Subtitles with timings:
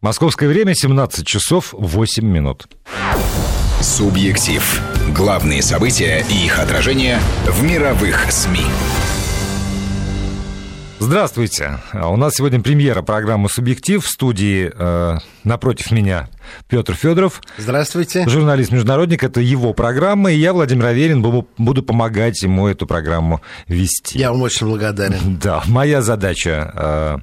[0.00, 2.68] Московское время 17 часов 8 минут.
[3.80, 4.82] Субъектив.
[5.14, 8.64] Главные события и их отражение в мировых СМИ.
[11.00, 11.78] Здравствуйте.
[11.94, 16.28] У нас сегодня премьера программы «Субъектив» в студии э, напротив меня
[16.68, 17.40] Петр Федоров.
[17.56, 18.28] Здравствуйте.
[18.28, 19.24] Журналист-международник.
[19.24, 24.18] Это его программа, и я, Владимир Аверин, буду помогать ему эту программу вести.
[24.18, 25.38] Я вам очень благодарен.
[25.42, 27.18] Да, моя задача э,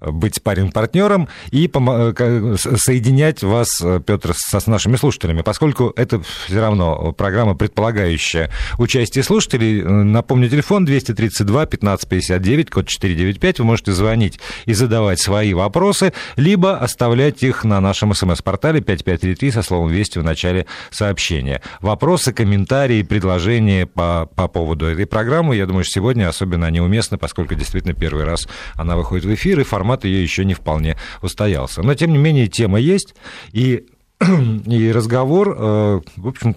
[0.00, 7.12] быть парень-партнером и э, соединять вас, э, Петр, с нашими слушателями, поскольку это все равно
[7.12, 9.80] программа, предполагающая участие слушателей.
[9.80, 13.58] Э, напомню, телефон 232 1559, код 495.
[13.58, 19.62] Вы можете звонить и задавать свои вопросы, либо оставлять их на нашем смс-портале 5533 со
[19.62, 21.60] словом «Вести» в начале сообщения.
[21.80, 27.54] Вопросы, комментарии, предложения по, по поводу этой программы, я думаю, сегодня особенно они уместны, поскольку
[27.54, 31.82] действительно первый раз она выходит в эфир, и формат формат ее еще не вполне устоялся.
[31.82, 33.14] Но, тем не менее, тема есть,
[33.52, 33.86] и
[34.66, 36.56] и разговор, э, в общем,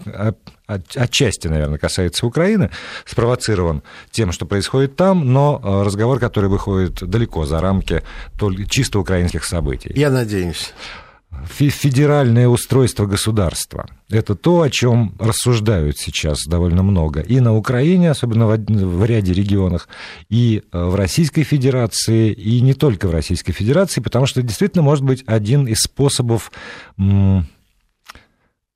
[0.68, 2.72] отчасти, наверное, касается Украины,
[3.06, 8.02] спровоцирован тем, что происходит там, но э, разговор, который выходит далеко за рамки
[8.68, 9.92] чисто украинских событий.
[9.96, 10.74] Я надеюсь
[11.48, 13.88] федеральное устройство государства.
[14.10, 19.34] Это то, о чем рассуждают сейчас довольно много и на Украине, особенно в, в ряде
[19.34, 19.88] регионах,
[20.30, 24.84] и э, в Российской Федерации, и не только в Российской Федерации, потому что это действительно
[24.84, 26.52] может быть один из способов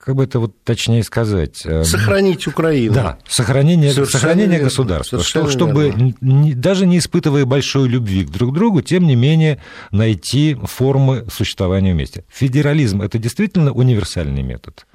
[0.05, 1.65] как бы это вот точнее сказать?
[1.65, 2.93] Э, сохранить Украину.
[2.93, 5.23] Да, сохранение, сохранение государства.
[5.23, 10.55] Что, чтобы не, даже не испытывая большой любви к друг другу, тем не менее найти
[10.63, 12.23] формы существования вместе.
[12.29, 14.85] Федерализм– это действительно универсальный метод?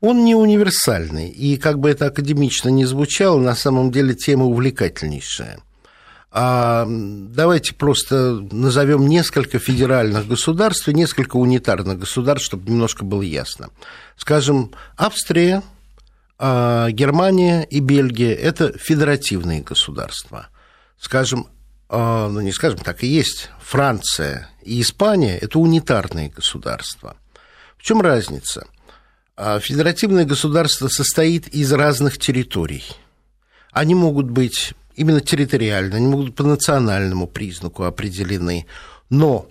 [0.00, 5.60] Он не универсальный, и как бы это академично не звучало, на самом деле тема увлекательнейшая.
[6.38, 13.70] А давайте просто назовем несколько федеральных государств и несколько унитарных государств, чтобы немножко было ясно.
[14.18, 15.62] Скажем, Австрия,
[16.38, 20.48] а, Германия и Бельгия– это федеративные государства.
[21.00, 21.46] Скажем,
[21.88, 27.16] а, ну не скажем, так и есть, Франция и Испания– это унитарные государства.
[27.78, 28.66] В чем разница?
[29.38, 32.84] Федеративное государство состоит из разных территорий.
[33.72, 38.66] Они могут быть именно территориально, они могут по национальному признаку определены.
[39.10, 39.46] Но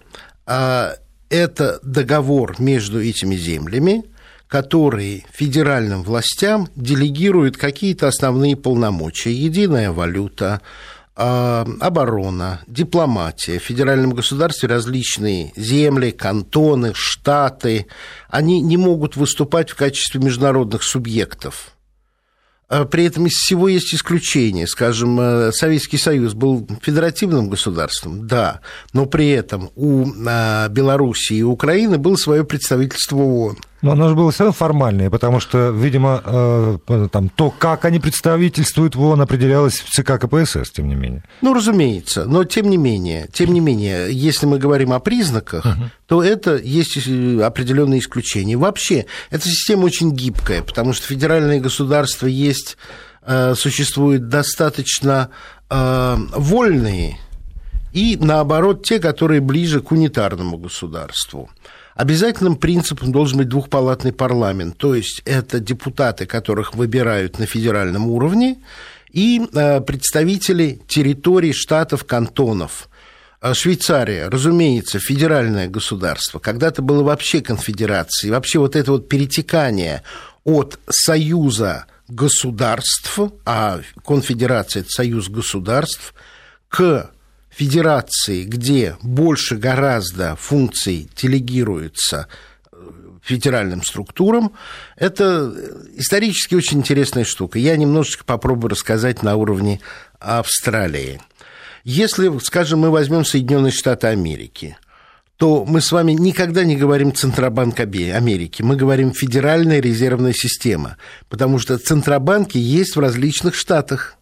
[0.46, 0.96] а,
[1.30, 4.04] это договор между этими землями,
[4.48, 9.32] который федеральным властям делегирует какие-то основные полномочия.
[9.32, 10.62] Единая валюта,
[11.16, 13.60] а, оборона, дипломатия.
[13.60, 17.88] В федеральном государстве различные земли, кантоны, штаты,
[18.30, 21.72] они не могут выступать в качестве международных субъектов–
[22.86, 24.68] при этом из всего есть исключения.
[24.68, 28.62] Скажем, э, Советский Союз был федеративным государством, да,
[28.94, 33.58] но при этом у а, Белоруссии и Украины было свое представительство ООН.
[33.86, 38.00] Но оно же было все равно формальное, потому что, видимо, э, там, то, как они
[38.00, 41.24] представительствуют в ООН, определялось в ЦК КПСС, тем не менее.
[41.42, 45.90] Ну, разумеется, но тем не менее, тем не менее, если мы говорим о признаках, uh-huh.
[46.08, 48.58] то это есть определенные исключения.
[48.58, 52.55] Вообще, эта система очень гибкая, потому что федеральные государства есть,
[53.22, 55.30] э, существуют достаточно
[55.70, 57.20] э, вольные,
[57.94, 61.50] и наоборот, те, которые ближе к унитарному государству.
[61.96, 68.58] Обязательным принципом должен быть двухпалатный парламент, то есть это депутаты, которых выбирают на федеральном уровне,
[69.12, 72.90] и э, представители территорий, штатов, кантонов.
[73.54, 80.02] Швейцария, разумеется, федеральное государство, когда-то было вообще конфедерацией, вообще вот это вот перетекание
[80.44, 86.14] от союза государств, а конфедерация– это союз государств,
[86.70, 87.12] к
[87.50, 92.28] федерации, где больше гораздо функций делегируется
[92.72, 92.78] э,
[93.24, 94.52] федеральным структурам,
[94.98, 95.54] это
[95.96, 97.58] исторически очень интересная штука.
[97.58, 99.80] Я немножечко попробую рассказать на уровне
[100.20, 101.22] Австралии.
[101.86, 104.78] Если, скажем, мы возьмем Соединенные Штаты Америки,
[105.38, 110.98] то мы с вами никогда не говорим Центробанк Америки, мы говорим Федеральная резервная система,
[111.30, 114.16] потому что Центробанки есть в различных штатах.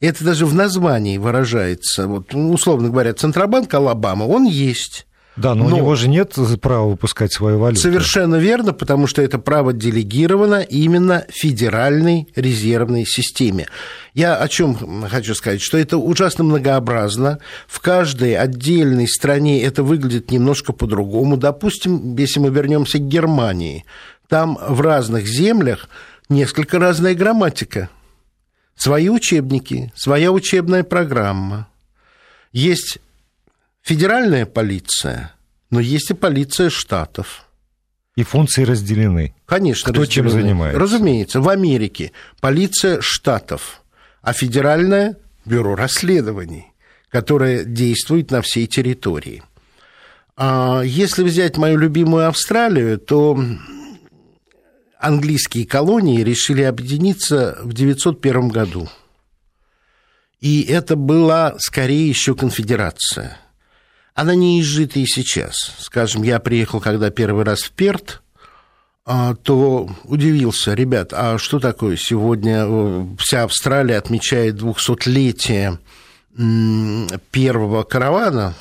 [0.00, 2.06] Это даже в названии выражается.
[2.08, 5.06] Вот, ну, условно говоря, Центробанк Алабама, он есть.
[5.36, 7.80] Да, но, но у него же нет права выпускать свою валюту.
[7.80, 13.66] Совершенно верно, потому что это право делегировано именно Федеральной резервной системе.
[14.12, 17.38] Я о чем хочу сказать, что это ужасно многообразно.
[17.66, 21.38] В каждой отдельной стране это выглядит немножко по-другому.
[21.38, 23.86] Допустим, если мы вернемся к Германии,
[24.28, 25.88] там в разных землях
[26.28, 27.88] несколько разная грамматика
[28.76, 31.68] свои учебники, своя учебная программа.
[32.52, 32.98] Есть
[33.82, 35.34] федеральная полиция,
[35.70, 37.46] но есть и полиция штатов.
[38.14, 39.34] И функции разделены.
[39.46, 40.30] Конечно, Кто разделены.
[40.30, 40.78] чем занимается?
[40.78, 43.82] Разумеется, в Америке полиция штатов,
[44.20, 46.72] а федеральное бюро расследований,
[47.08, 49.42] которое действует на всей территории.
[50.36, 53.42] А если взять мою любимую Австралию, то
[54.98, 58.88] английские колонии решили объединиться в 901 году.
[60.40, 63.38] И это была скорее еще конфедерация.
[64.14, 65.74] Она не изжита и сейчас.
[65.78, 68.22] Скажем, я приехал, когда первый раз в Перт,
[69.04, 75.78] а, то удивился, ребят, а что такое сегодня э, вся Австралия отмечает 200-летие
[77.30, 78.54] первого каравана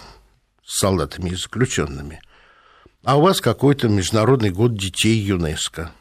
[0.66, 2.22] с солдатами и заключенными,
[3.04, 5.92] а у вас какой-то международный год детей ЮНЕСКо.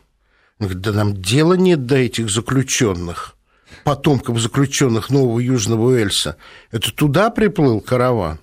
[0.58, 3.37] Да нам дела нет до этих заключенных,
[3.85, 6.37] потомков заключенных Нового Южного Уэльса.
[6.70, 8.38] Это туда приплыл караван,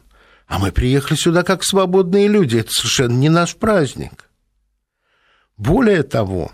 [0.47, 2.57] а мы приехали сюда как свободные люди.
[2.57, 4.29] Это совершенно не наш праздник.
[5.57, 6.51] Более того,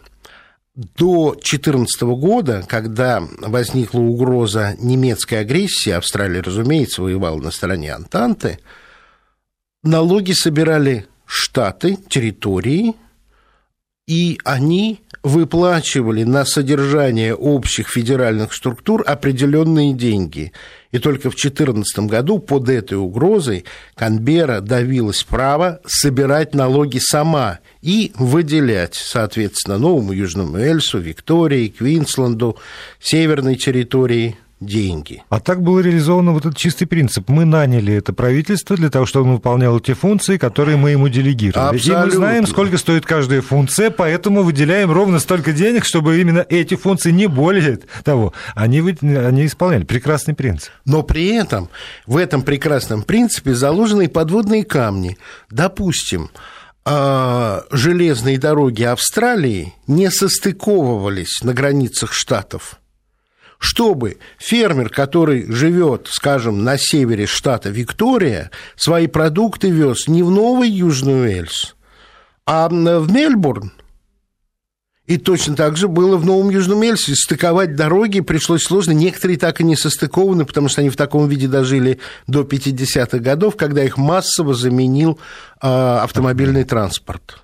[0.76, 8.60] до 2014 года, когда возникла угроза немецкой агрессии, Австралия, разумеется, воевала на стороне Антанты,
[9.84, 12.96] налоги собирали штаты, территории,
[14.08, 20.52] и они выплачивали на содержание общих федеральных структур определенные деньги.
[20.92, 23.64] И только в 2014 году под этой угрозой
[23.96, 32.58] Канбера давилась право собирать налоги сама и выделять, соответственно, Новому Южному Эльсу, Виктории, Квинсленду,
[33.00, 35.24] Северной территории деньги.
[35.30, 37.30] А так был реализован вот этот чистый принцип.
[37.30, 41.78] Мы наняли это правительство для того, чтобы он выполняло те функции, которые мы ему делегировали.
[41.78, 42.04] Абсолютно.
[42.04, 46.76] И мы знаем, сколько стоит каждая функция, поэтому выделяем ровно столько денег, чтобы именно эти
[46.76, 49.84] функции, не более того, они, они исполняли.
[49.84, 50.72] Прекрасный принцип.
[50.86, 51.70] Но при этом
[52.06, 55.18] в этом прекрасном принципе заложены и подводные камни.
[55.50, 56.30] Допустим,
[56.86, 62.80] а, железные дороги Австралии не состыковывались на границах штатов–
[63.64, 70.70] чтобы фермер, который живет, скажем, на севере штата Виктория, свои продукты вез не в Новый
[70.70, 71.74] Южный Уэльс,
[72.46, 73.72] а в Мельбурн.
[75.06, 77.16] И точно так же было в Новом Южном Уэльсе.
[77.16, 78.92] Стыковать дороги пришлось сложно.
[78.92, 83.56] Некоторые так и не состыкованы, потому что они в таком виде дожили до 50-х годов,
[83.56, 85.20] когда их массово заменил
[85.62, 87.42] э, автомобильный транспорт.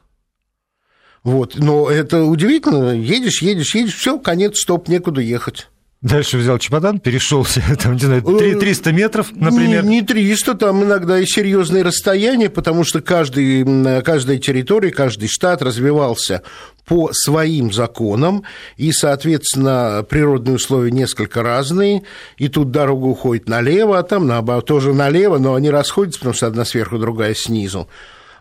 [1.24, 1.56] Вот.
[1.58, 2.92] Но это удивительно.
[2.92, 5.70] Едешь, едешь, едешь, все, конец, стоп, некуда ехать.
[6.02, 7.46] Дальше взял чемодан, перешел,
[7.84, 9.84] там, не знаю, 300 метров, например.
[9.84, 15.62] Не, не 300, там иногда и серьезные расстояния, потому что каждый, каждая территория, каждый штат
[15.62, 16.42] развивался
[16.86, 18.44] по своим законам,
[18.78, 22.04] и, соответственно, природные условия несколько разные,
[22.38, 26.48] и тут дорога уходит налево, а там наоборот, тоже налево, но они расходятся, потому что
[26.48, 27.90] одна сверху, другая снизу.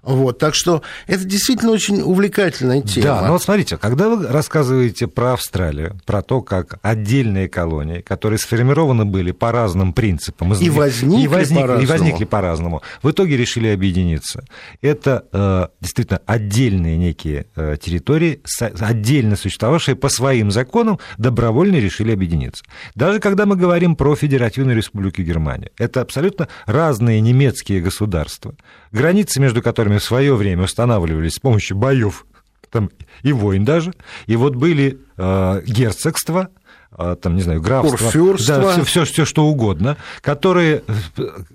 [0.02, 3.06] Вот, так что это действительно очень увлекательная тема.
[3.06, 8.38] Да, но вот смотрите, когда вы рассказываете про Австралию, про то, как отдельные колонии, которые
[8.38, 11.82] сформированы были по разным принципам, и возникли, и возникли, по-разному.
[11.82, 14.44] и возникли по-разному, в итоге решили объединиться.
[14.82, 18.40] Это э, действительно отдельные некие э, территории,
[18.80, 22.64] отдельно существовавшие по своим законам, добровольно решили объединиться.
[22.94, 28.54] Даже когда мы говорим про Федеративную Республику Германия, это абсолютно разные немецкие государства,
[28.92, 32.26] границы между которыми в свое время устанавливались с помощью боев
[32.70, 32.90] там,
[33.22, 33.92] и войн даже.
[34.26, 36.48] И вот были э, герцогства,
[36.96, 37.98] э, там, не знаю, графство,
[38.46, 40.82] да, все, все, все что угодно, которые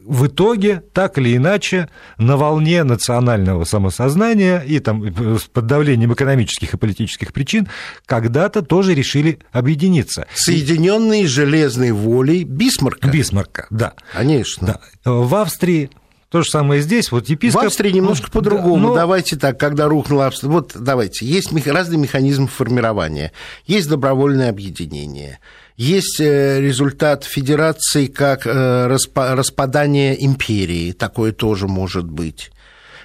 [0.03, 5.13] в итоге так или иначе на волне национального самосознания и там
[5.53, 7.67] под давлением экономических и политических причин
[8.05, 10.27] когда-то тоже решили объединиться.
[10.33, 13.07] Соединенные железной волей Бисмарка.
[13.07, 13.93] Бисмарка, да.
[14.13, 14.79] Конечно.
[15.03, 15.11] Да.
[15.11, 15.89] В Австрии
[16.33, 17.11] то же самое здесь.
[17.11, 17.61] Вот епископ...
[17.61, 18.87] В Австрии немножко по-другому.
[18.87, 18.95] Но...
[18.95, 20.49] Давайте так, когда рухнула Австрия...
[20.49, 23.31] Вот давайте, есть разные механизмы формирования.
[23.67, 25.37] Есть добровольное объединение.
[25.77, 30.91] Есть э, результат федерации как э, распадание империи.
[30.93, 32.49] Такое тоже может быть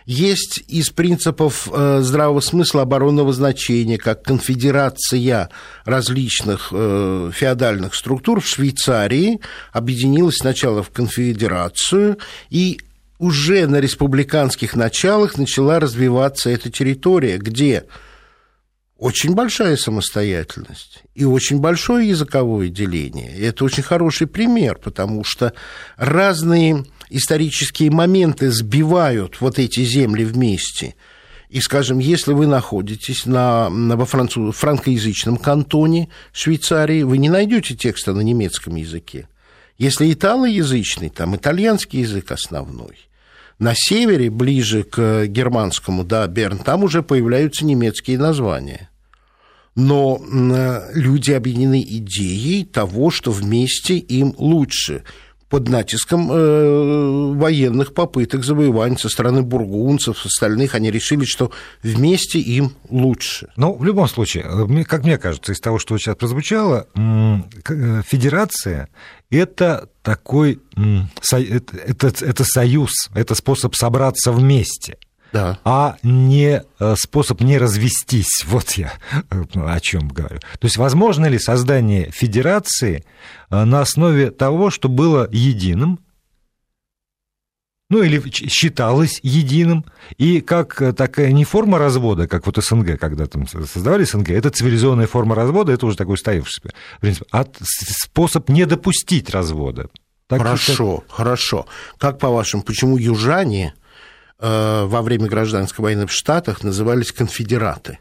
[0.07, 5.51] есть из принципов э, здравого смысла оборонного значения, как конфедерация
[5.85, 9.39] различных феодальных структур в Швейцарии
[9.71, 12.17] объединилась сначала в конфедерацию,
[12.49, 12.81] и
[13.19, 17.85] уже на республиканских началах начала развиваться эта территория, где
[18.97, 23.37] очень большая самостоятельность и очень большое языковое деление.
[23.37, 25.53] И это очень хороший пример, потому что
[25.97, 30.95] разные исторические моменты сбивают вот эти земли вместе.
[31.49, 37.75] И, скажем, если вы находитесь на, на, во француз, франкоязычном кантоне Швейцарии, вы не найдете
[37.75, 39.29] текста на немецком языке.
[39.79, 43.08] Если италоязычный, там итальянский язык основной.
[43.59, 48.89] На севере, ближе к германскому, да, Берн, там уже появляются немецкие названия.
[49.75, 50.21] Но
[50.95, 55.05] люди объединены идеей того, что вместе им лучше–
[55.49, 61.51] под натиском э, военных попыток завоевания со стороны бургунцев, остальных, они решили, что
[61.83, 63.49] вместе им лучше.
[63.57, 68.89] Ну, в любом случае, э, как мне кажется, из того, что сейчас прозвучало, э, федерация–
[69.31, 74.99] это такой, это, это, это союз, это способ собраться вместе–
[75.33, 75.59] да.
[75.65, 78.45] а не э, способ не развестись.
[78.47, 78.93] Вот я
[79.31, 80.39] э, о чем говорю.
[80.59, 83.05] То есть, возможно ли создание федерации
[83.51, 86.01] э, на основе того, что было единым,
[87.91, 89.85] ну или считалось единым,
[90.19, 95.07] и как такая не форма развода, как вот СНГ, когда там создавали СНГ, это цивилизованная
[95.07, 96.71] форма развода, это уже такой устоявшийся
[97.01, 99.89] принцип, а способ не допустить развода.
[100.27, 101.15] Так хорошо, это...
[101.15, 101.67] хорошо.
[101.97, 103.75] Как по-вашему, почему южане
[104.41, 107.99] во время гражданской войны в Штатах назывались конфедераты,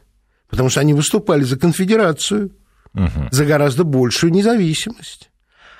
[0.50, 2.52] потому что они выступали за конфедерацию,
[2.94, 3.28] угу.
[3.32, 5.30] за гораздо большую независимость.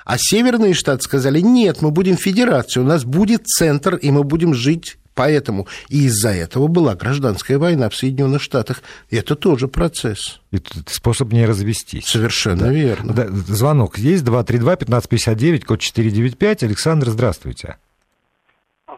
[0.04, 4.54] А северные штаты сказали, нет, мы будем федерацией, у нас будет центр, и мы будем
[4.54, 5.66] жить поэтому.
[5.88, 8.82] И из-за этого была гражданская война в Соединенных Штатах.
[9.10, 10.40] Это тоже процесс.
[10.52, 12.06] Это способ не развестись.
[12.06, 12.72] Совершенно да.
[12.72, 13.12] верно.
[13.12, 16.62] Да, звонок есть, 232-1559, код 495.
[16.62, 17.76] Александр, здравствуйте.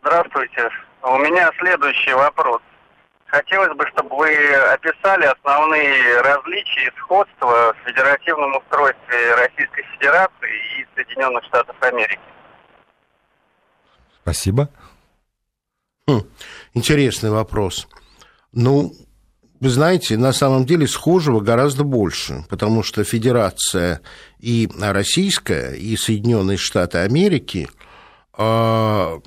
[0.00, 0.68] Здравствуйте.
[1.02, 2.60] У меня следующий вопрос.
[3.26, 10.86] Хотелось бы, чтобы вы описали основные различия и сходства в федеративном устройстве Российской Федерации и
[10.96, 12.18] Соединенных Штатов Америки.
[14.22, 14.68] Спасибо.
[16.08, 16.22] Хм,
[16.74, 17.88] интересный вопрос.
[18.52, 18.92] Ну,
[19.60, 24.00] вы знаете, на самом деле схожего гораздо больше, потому что Федерация
[24.40, 27.68] и Российская, и Соединенные Штаты Америки
[28.32, 29.20] а,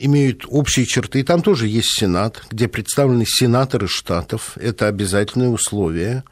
[0.00, 1.20] имеют общие черты.
[1.20, 4.56] И там тоже есть Сенат, где представлены сенаторы штатов.
[4.56, 6.24] Это обязательное условие.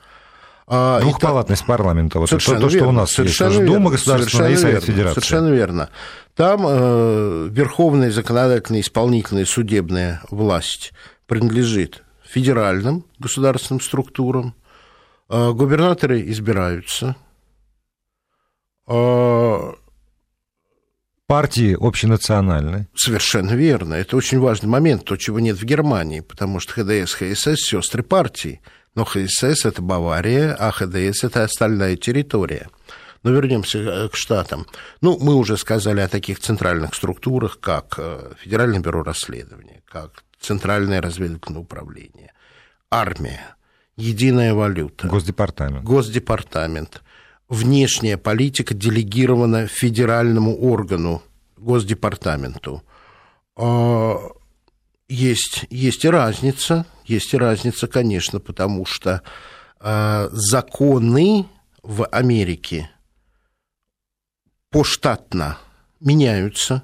[0.66, 1.68] А, Двухпалатность это...
[1.68, 3.60] парламента, вот совершенно то, то, что у нас совершенно есть.
[3.60, 3.75] Верно.
[3.75, 5.14] Дума государственная и Совет Федерации.
[5.14, 5.90] Совершенно верно.
[6.34, 10.92] Там э, верховная законодательная, исполнительная, судебная власть
[11.26, 14.54] принадлежит федеральным государственным структурам.
[15.30, 17.16] Э, губернаторы избираются.
[18.87, 19.72] Э,
[21.28, 22.88] партии общенациональной.
[22.97, 23.94] Совершенно верно.
[23.94, 28.61] Это очень важный момент, то, чего нет в Германии, потому что ХДС, ХСС– сестры партии.
[28.94, 32.68] Но ХСС– это Бавария, а ХДС– это остальная территория.
[33.23, 34.66] Но вернемся э, к штатам.
[35.02, 41.02] Ну, мы уже сказали о таких центральных структурах, как э, Федеральное бюро расследования, как Центральное
[41.02, 42.32] разведывательное управление,
[42.90, 43.54] армия,
[43.97, 45.08] единая валюта.
[45.08, 45.85] Госдепартамент.
[45.85, 47.02] Госдепартамент
[47.48, 51.22] внешняя политика делегирована федеральному органу,
[51.56, 52.82] Госдепартаменту.
[53.56, 54.18] А,
[55.08, 59.22] есть, есть и разница, есть и разница, конечно, потому что
[59.80, 61.46] а, законы
[61.82, 62.90] в Америке
[64.70, 65.58] поштатно
[66.00, 66.82] меняются,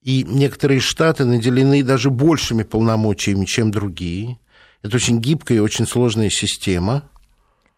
[0.00, 4.38] и некоторые штаты наделены даже большими полномочиями, чем другие.
[4.82, 7.08] Это очень гибкая и очень сложная система–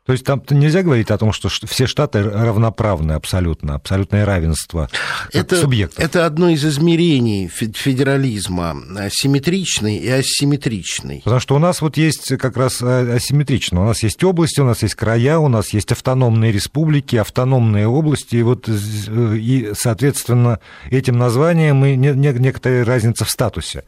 [0.07, 4.91] то есть там нельзя говорить о том, что все штаты равноправны абсолютно, абсолютное равенство
[5.33, 6.05] это, субъектов.
[6.05, 8.77] Это одно из измерений федерализма,
[9.11, 11.23] симметричный и асимметричный.
[11.25, 13.81] Потому что у нас вот есть как раз а, асимметрично.
[13.81, 18.37] У нас есть области, у нас есть края, у нас есть автономные республики, автономные области,
[18.37, 23.85] и вот, э, и, соответственно, этим названием и некоторая разница в статусе.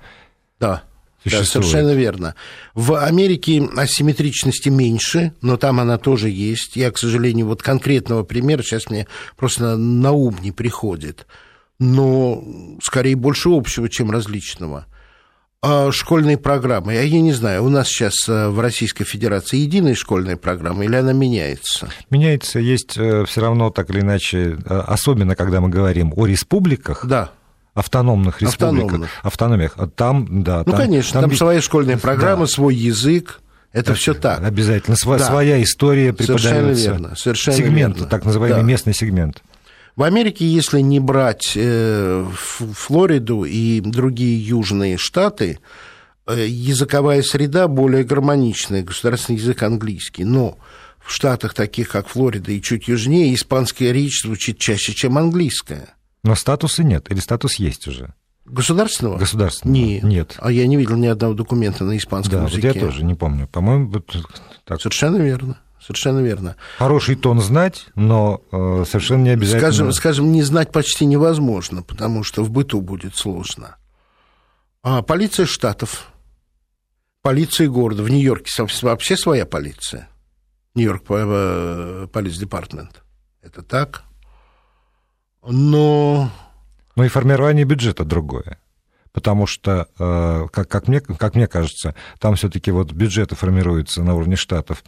[0.59, 0.85] Да.
[1.25, 2.35] Да, совершенно верно.
[2.75, 6.77] В Америке асимметричности меньше, но там она тоже есть.
[6.77, 9.07] Я, к сожалению, вот конкретного примера сейчас мне
[9.37, 11.27] просто на ум не приходит.
[11.79, 12.45] Но
[12.83, 14.87] скорее больше общего, чем различного.
[15.63, 19.95] А школьные программы, я, я не знаю, у нас сейчас э, в Российской Федерации единая
[19.95, 21.89] школьная программа или она меняется?
[22.11, 27.05] Меняется, есть э, все равно так или иначе, э, особенно когда мы говорим о республиках.
[27.07, 27.33] Да
[27.77, 29.75] автономных республиках, автономиях.
[29.77, 30.63] А там, да.
[30.67, 32.53] Ну, там, конечно, там, там своя школьная программа, да.
[32.53, 33.41] свой язык.
[33.73, 34.43] Это все так.
[34.43, 34.95] Обязательно.
[34.95, 35.27] Сво- да.
[35.27, 36.49] Своя история преподается.
[36.49, 37.17] Совершенно верно.
[37.17, 38.11] Совершенно сегмент, верно.
[38.11, 38.67] так называемый да.
[38.67, 39.43] местный сегмент.
[39.95, 45.59] В Америке, если не брать э, Флориду и другие южные штаты,
[46.27, 50.25] э, языковая среда более гармоничная, государственный язык английский.
[50.25, 50.59] Но
[51.05, 55.96] в штатах, таких как Флорида и чуть южнее, испанская речь звучит чаще, чем английская.
[56.27, 58.13] Но статуса нет, или статус есть уже?
[58.47, 59.17] Государственного?
[59.17, 59.79] Государственного.
[59.79, 60.03] Нет.
[60.03, 60.37] нет.
[60.39, 62.69] А я не видел ни одного документа на испанском да, языке.
[62.69, 63.47] Вот я тоже не помню.
[63.47, 64.17] По-моему, вот
[64.65, 64.81] так.
[64.81, 65.61] Совершенно верно.
[65.81, 66.57] Совершенно верно.
[66.79, 69.71] Хороший тон знать, но э, совершенно не обязательно.
[69.71, 73.77] Скажем, скажем, не знать почти невозможно, потому что в быту будет сложно.
[74.83, 76.09] А полиция штатов,
[77.23, 78.03] полиция города.
[78.03, 78.51] В Нью-Йорке
[78.83, 80.09] вообще своя полиция.
[80.75, 83.05] Нью-Йорк полиция департмент.
[83.43, 84.03] Это так.
[85.47, 86.31] Но...
[86.97, 88.59] Но и формирование бюджета другое
[89.17, 94.15] потому что, э, как, как, мне, как мне кажется, там все-таки вот бюджеты формируются на
[94.15, 94.85] уровне штатов,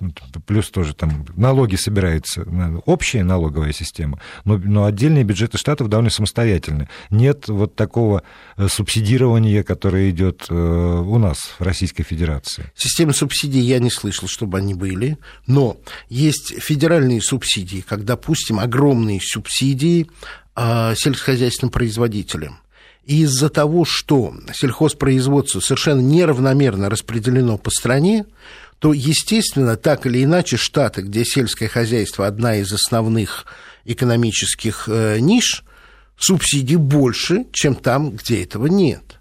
[0.47, 2.47] плюс тоже там налоги собираются,
[2.85, 6.91] общая налоговая система, но, но отдельные бюджеты штатов довольно самостоятельны.
[7.09, 8.23] Нет вот такого
[8.59, 12.71] э, субсидирования, которое идет э, у нас в Российской Федерации.
[12.77, 15.17] Системы субсидий я не слышал, чтобы они были,
[15.47, 15.79] но
[16.11, 20.11] есть федеральные субсидии, как, допустим, огромные субсидии
[20.55, 22.59] сельскохозяйственным производителям
[23.09, 28.27] из-за того, что сельхозпроизводство совершенно неравномерно распределено по стране,
[28.79, 33.47] то, естественно, так или иначе, штаты, где сельское хозяйство одна из основных
[33.87, 35.65] экономических э, ниш,
[36.19, 39.18] субсидий больше, чем там, где этого нет.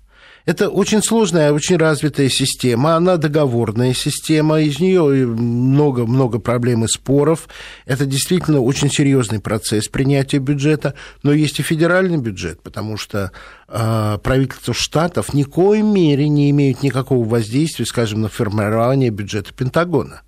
[0.48, 7.50] Это очень сложная, очень развитая система, она договорная система, из нее много-много проблем и споров.
[7.86, 13.34] Это действительно очень серьезный процесс принятия бюджета, но есть и федеральный бюджет, потому что
[13.68, 19.54] э, правительство штатов ни в коей мере не имеют никакого воздействия, скажем, на формирование бюджета
[19.54, 20.22] Пентагона.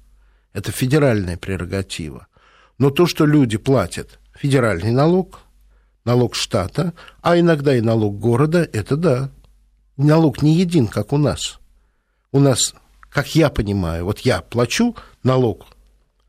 [0.52, 2.28] Это федеральная прерогатива.
[2.78, 5.40] Но то, что люди платят федеральный налог,
[6.04, 9.32] налог штата, а иногда и налог города, это да,
[10.06, 11.60] налог не един, как у нас.
[12.32, 12.74] У нас,
[13.10, 15.66] как я понимаю, вот я плачу налог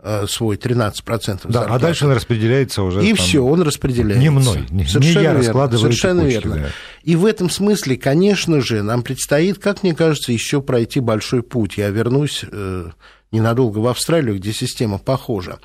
[0.01, 3.05] э, свой 13% Да, а дальше он распределяется уже.
[3.05, 4.21] И все, он распределяется.
[4.21, 6.55] Не мной, не, Совершенно не я верно, Совершенно кучки, верно.
[6.57, 6.69] Да.
[7.05, 11.77] И в этом смысле, конечно же, нам предстоит, как мне кажется, еще пройти большой путь.
[11.77, 12.91] Я вернусь э,
[13.31, 15.59] ненадолго в Австралию, где система похожа.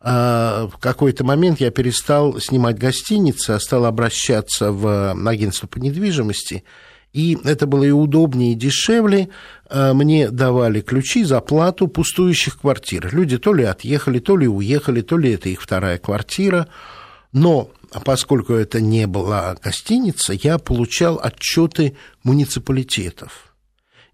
[0.00, 6.64] А, в какой-то момент я перестал снимать гостиницы, а стал обращаться в агентство по недвижимости–
[7.12, 9.30] и это было и удобнее, и дешевле.
[9.68, 13.12] Э, мне давали ключи за плату пустующих квартир.
[13.12, 16.68] Люди то ли отъехали, то ли уехали, то ли это их вторая квартира.
[17.32, 17.70] Но
[18.04, 23.54] поскольку это не была гостиница, я получал отчеты муниципалитетов.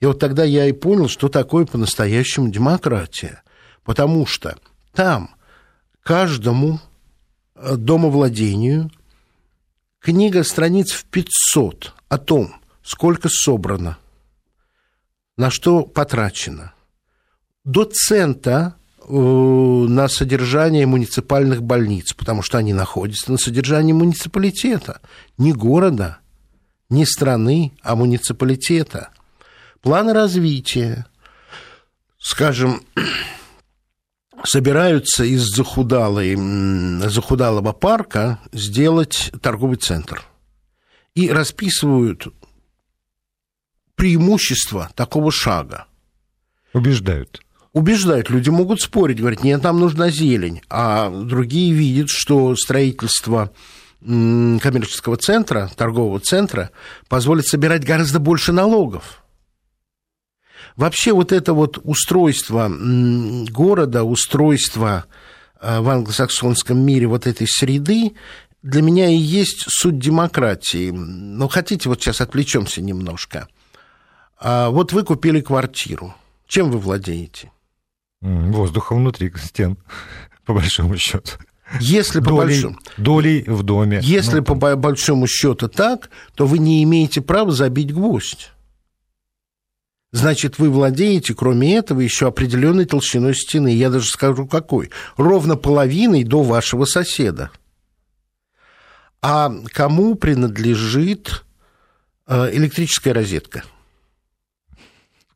[0.01, 3.43] И вот тогда я и понял, что такое по-настоящему демократия.
[3.85, 4.57] Потому что
[4.93, 5.31] там
[6.03, 6.81] каждому
[7.55, 8.91] э, домовладению
[10.01, 12.55] книга страниц в 500 о том,
[12.85, 13.99] сколько собрано,
[15.37, 16.75] на что потрачено.
[17.65, 25.01] До цента э, на содержание муниципальных больниц, потому что они находятся на содержании муниципалитета,
[25.39, 26.19] не города,
[26.91, 29.09] не страны, а муниципалитета.
[29.81, 31.07] Планы развития,
[32.19, 32.83] скажем,
[34.45, 36.37] собираются из захудалой,
[37.09, 40.23] захудалого парка сделать торговый центр.
[41.15, 42.27] И расписывают
[43.97, 45.87] преимущество такого шага.
[46.73, 47.43] Убеждают.
[47.73, 48.31] Убеждают.
[48.31, 50.63] Люди могут спорить, говорят, нет, нам нужна зелень.
[50.71, 53.53] А другие видят, что строительство
[54.01, 56.71] коммерческого центра, торгового центра,
[57.09, 59.25] позволит собирать гораздо больше налогов.
[60.77, 62.71] Вообще вот это вот устройство
[63.49, 65.05] города, устройство
[65.61, 68.15] э, в англосаксонском мире вот этой среды,
[68.63, 70.91] для меня и есть суть демократии.
[70.91, 73.49] Но хотите, вот сейчас отвлечемся немножко.
[74.39, 76.15] А вот вы купили квартиру.
[76.47, 77.51] Чем вы владеете?
[78.21, 79.77] Воздухом внутри стен,
[80.45, 81.33] по большому счету.
[81.81, 82.79] Если по долей, большому...
[82.97, 84.01] долей в доме.
[84.03, 88.51] Если ну, по большому счету так, то вы не имеете права забить гвоздь.
[90.13, 93.75] Значит, вы владеете, кроме этого, еще определенной толщиной стены.
[93.75, 94.91] Я даже скажу, какой.
[95.17, 97.51] Ровно половиной до вашего соседа.
[99.21, 101.45] А кому принадлежит
[102.29, 103.65] э, электрическая розетка?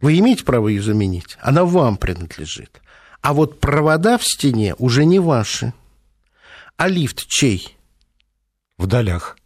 [0.01, 2.81] Вы имеете право ее заменить, она вам принадлежит.
[3.21, 5.73] А вот провода в стене уже не ваши.
[6.77, 7.77] А лифт чей?
[8.77, 9.37] В долях.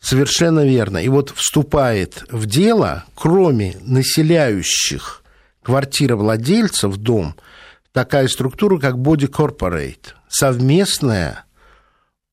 [0.00, 0.98] Совершенно верно.
[0.98, 5.22] И вот вступает в дело, кроме населяющих
[5.62, 7.34] квартировладельцев дом,
[7.92, 11.44] такая структура, как Body Corporate, совместное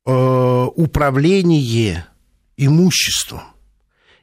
[0.06, 2.06] э, управление
[2.56, 3.42] имуществом.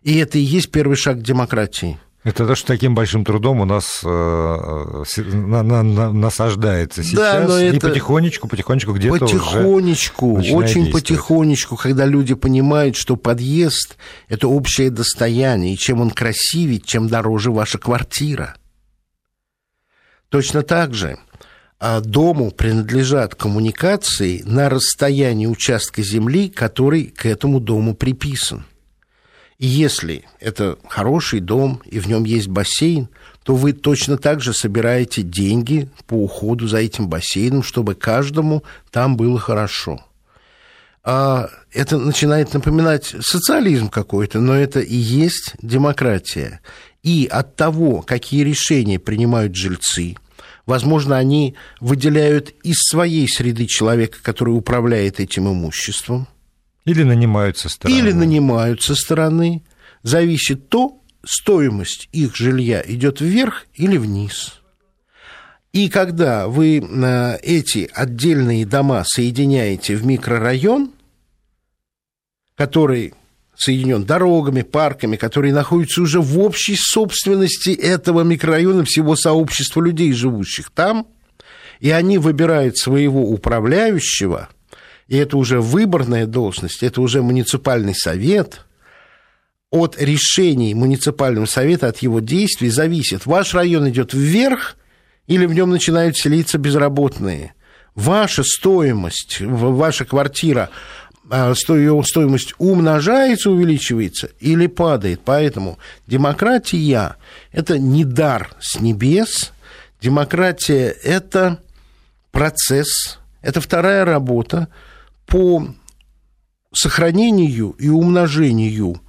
[0.03, 1.99] И это и есть первый шаг к демократии.
[2.25, 7.47] Это то, что таким большим трудом у нас э, на, на, на, насаждается сейчас, да,
[7.47, 13.99] но это и потихонечку, потихонечку где-то Потихонечку, уже очень потихонечку, когда люди понимают, что подъезд–
[14.29, 18.57] это общее достояние, и чем он красивее, чем дороже ваша квартира.
[20.31, 21.19] Точно так же
[21.79, 28.65] а, дому принадлежат коммуникации на расстоянии участка земли, который к этому дому приписан–
[29.59, 33.09] И если это хороший дом, и в нем есть бассейн,
[33.45, 39.17] то вы точно так же собираете деньги по уходу за этим бассейном, чтобы каждому там
[39.17, 40.01] было хорошо.
[41.05, 46.61] А это начинает напоминать социализм какой-то, но это и есть демократия.
[47.03, 50.17] И от того, какие решения принимают жильцы,
[50.65, 56.27] возможно, они выделяют из своей среды человека, который управляет этим имуществом.
[56.85, 57.99] Или нанимают со стороны.
[57.99, 59.63] Или нанимают со стороны.
[60.03, 64.61] Зависит то, стоимость их жилья идет вверх или вниз.
[65.73, 70.93] И когда вы э, эти отдельные дома соединяете в микрорайон,
[72.55, 73.15] который
[73.57, 80.71] соединен дорогами, парками, которые находятся уже в общей собственности этого микрорайона, всего сообщества людей, живущих
[80.71, 81.07] там,
[81.81, 84.51] и они выбирают своего управляющего,
[85.09, 88.65] и это уже выборная должность, это уже муниципальный совет,
[89.71, 94.77] от решений муниципального совета, от его действий зависит, ваш район идет вверх
[95.27, 97.55] или в нем начинают селиться безработные.
[97.97, 100.71] Ваша стоимость, ваша квартира
[101.31, 105.23] а, стоимость умножается, увеличивается или падает.
[105.25, 107.17] Поэтому демократия–
[107.53, 109.53] это не дар с небес,
[110.01, 111.59] демократия– это
[112.31, 114.69] процесс, это вторая работа
[115.35, 115.67] по
[116.73, 119.01] сохранению и умножению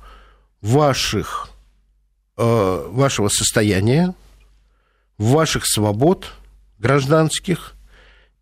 [0.60, 1.50] ваших,
[2.36, 4.16] э, вашего состояния,
[5.20, 6.32] ваших свобод
[6.80, 7.76] гражданских,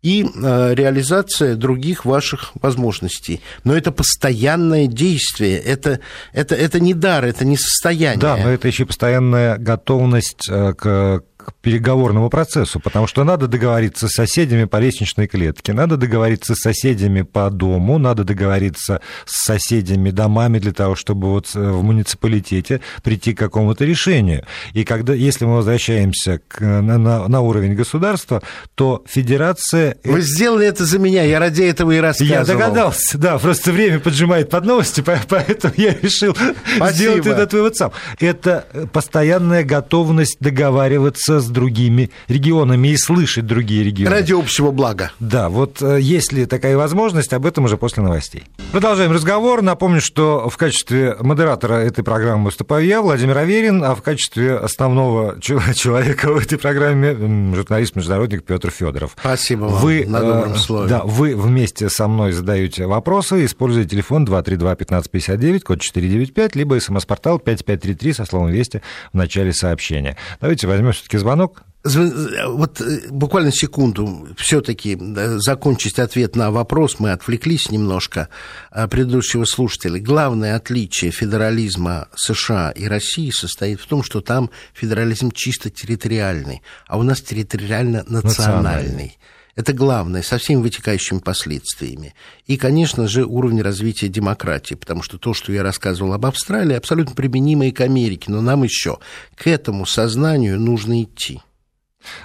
[0.00, 3.42] и э, реализация других ваших возможностей.
[3.64, 6.00] Но это постоянное действие, это,
[6.32, 8.18] это, это не дар, это не состояние.
[8.18, 14.08] Да, но это еще постоянная готовность э, к к переговорному процессу, потому что надо договориться
[14.08, 20.10] с соседями по лестничной клетке, надо договориться с соседями по дому, надо договориться с соседями
[20.10, 24.44] домами для того, чтобы вот э, в муниципалитете прийти к какому-то решению.
[24.72, 28.42] И когда, если мы возвращаемся к, на, на, на уровень государства,
[28.74, 29.96] то федерация...
[30.04, 32.40] Вы сделали это за меня, я ради этого и рассказывал.
[32.40, 36.36] Я догадался, да, просто время поджимает под новости, поэтому я решил
[36.76, 36.92] Спасибо.
[36.92, 37.92] сделать этот вывод сам.
[38.18, 44.10] Это постоянная готовность договариваться с другими регионами и слышать другие регионы.
[44.10, 45.12] Ради общего блага.
[45.20, 48.44] Да, вот э, есть ли такая возможность, об этом уже после новостей.
[48.72, 49.62] Продолжаем разговор.
[49.62, 55.40] Напомню, что в качестве модератора этой программы выступаю я, Владимир Аверин, а в качестве основного
[55.40, 57.14] человека в этой программе
[57.54, 59.16] журналист-международник Петр Федоров.
[59.18, 60.88] Спасибо вам вы, на добром э, слове.
[60.88, 68.12] Да, вы вместе со мной задаете вопросы, используя телефон 232-1559, код 495, либо смс-портал 5533
[68.12, 70.16] со словом «Вести» в начале сообщения.
[70.40, 71.62] Давайте возьмем все-таки звонок.
[71.84, 74.98] Вот э, буквально секунду, все-таки
[75.38, 78.30] закончить ответ на вопрос, мы отвлеклись немножко
[78.70, 80.00] а, предыдущего слушателя.
[80.00, 86.96] Главное отличие федерализма США и России состоит в том, что там федерализм чисто территориальный, а
[86.96, 89.18] у нас территориально-национальный.
[89.56, 92.14] Это главное, со всеми вытекающими последствиями.
[92.46, 97.14] И, конечно же, уровень развития демократии, потому что то, что я рассказывал об Австралии, абсолютно
[97.14, 98.98] применимо и к Америке, но нам еще
[99.36, 101.40] к этому сознанию нужно идти.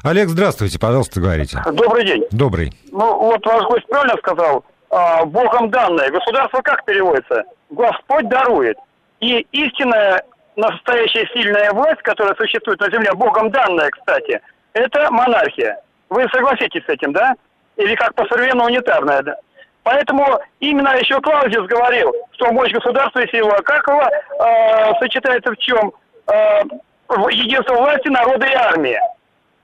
[0.03, 1.61] Олег, здравствуйте, пожалуйста, говорите.
[1.71, 2.23] Добрый день.
[2.31, 2.73] Добрый.
[2.91, 6.09] Ну, вот ваш гость правильно сказал, а, Богом данное.
[6.09, 7.43] Государство как переводится?
[7.69, 8.77] Господь дарует.
[9.21, 10.23] И истинная
[10.55, 14.41] настоящая сильная власть, которая существует на земле, Богом данная, кстати,
[14.73, 15.77] это монархия.
[16.09, 17.35] Вы согласитесь с этим, да?
[17.77, 19.35] Или как по-современному унитарная, да?
[19.83, 25.93] Поэтому именно еще Клаузис говорил, что мощь государства и сила Акакова э, сочетается в чем?
[26.27, 26.63] Э,
[27.07, 28.99] в единство власти, народа и армии.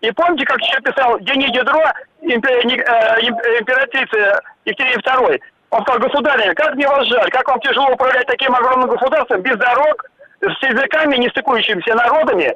[0.01, 1.83] И помните, как еще писал Дени Дидро,
[2.21, 5.41] э, императрица Екатерине II?
[5.71, 9.57] Он сказал, государь, как мне вас жаль, как вам тяжело управлять таким огромным государством, без
[9.57, 10.05] дорог,
[10.41, 12.55] с языками, не стыкующимися народами,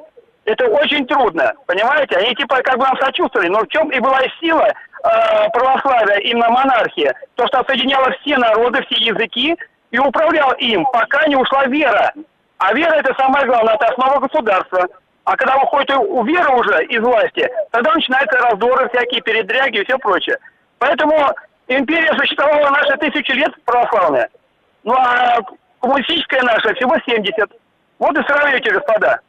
[0.50, 2.16] это очень трудно, понимаете?
[2.16, 6.48] Они типа как бы нам сочувствовали, но в чем и была сила э, православия, именно
[6.50, 9.56] монархия, то, что соединяла все народы, все языки
[9.90, 12.12] и управлял им, пока не ушла вера.
[12.58, 14.86] А вера это самое главное, это основа государства.
[15.24, 19.98] А когда выходит у веры уже из власти, тогда начинаются раздоры всякие, передряги и все
[19.98, 20.38] прочее.
[20.78, 21.14] Поэтому
[21.68, 24.28] империя существовала наши тысячи лет православная.
[24.84, 25.38] Ну а
[25.80, 27.50] коммунистическая наша всего 70.
[27.98, 29.20] Вот и сравните, господа.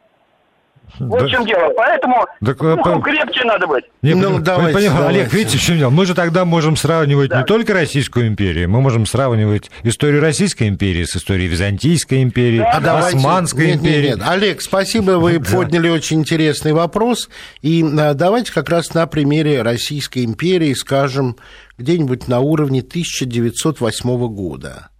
[1.00, 1.26] Вот да.
[1.26, 1.72] в чем дело.
[1.76, 3.10] Поэтому так, духом по...
[3.10, 3.86] крепче надо быть.
[4.02, 5.20] Не, ну, давайте, понимаю, давайте.
[5.22, 5.90] Олег, видите, в чем дело?
[5.90, 7.40] Мы же тогда можем сравнивать да.
[7.40, 13.00] не только Российскую империю, мы можем сравнивать историю Российской империи с историей Византийской империи, да.
[13.00, 14.08] а Османской нет, империи.
[14.10, 14.28] Нет, нет.
[14.28, 15.50] Олег, спасибо, вы да.
[15.50, 17.30] подняли очень интересный вопрос.
[17.62, 21.38] И а, давайте как раз на примере Российской империи скажем
[21.78, 24.91] где-нибудь на уровне 1908 года.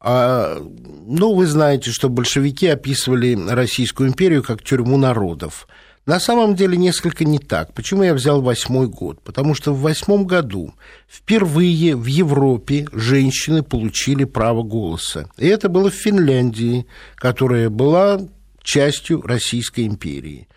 [0.00, 0.58] А,
[1.06, 5.66] ну, вы знаете, что большевики описывали Российскую империю как тюрьму народов.
[6.06, 7.74] На самом деле несколько не так.
[7.74, 9.20] Почему я взял восьмой год?
[9.22, 10.72] Потому что в восьмом году
[11.06, 15.28] впервые в Европе женщины получили право голоса.
[15.36, 18.20] И это было в Финляндии, которая была
[18.62, 20.48] частью Российской империи.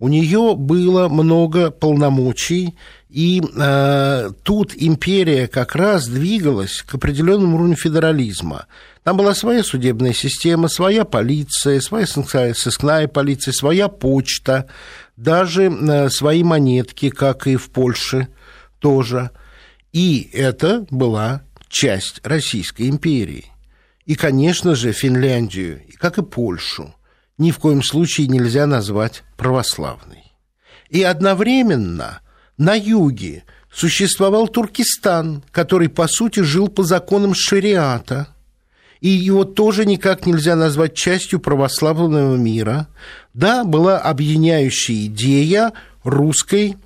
[0.00, 2.74] У нее было много полномочий,
[3.10, 8.64] и э, тут империя как раз двигалась к определенному уровню федерализма.
[9.04, 14.68] Там была своя судебная система, своя полиция, своя сыскная полиция, своя почта,
[15.18, 18.28] даже э, свои монетки, как и в Польше
[18.78, 19.30] тоже.
[19.92, 23.46] И это была часть Российской империи.
[24.06, 26.94] И, конечно же, Финляндию, как и Польшу,
[27.36, 30.34] ни в коем случае нельзя назвать православной.
[30.90, 32.20] И одновременно
[32.58, 38.28] на юге существовал Туркестан, который, по сути, жил по законам шариата,
[39.00, 42.88] и его тоже никак нельзя назвать частью православного мира.
[43.32, 45.72] Да, была объединяющая идея
[46.04, 46.76] русской